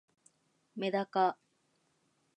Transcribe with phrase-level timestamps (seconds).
[0.77, 1.37] めだか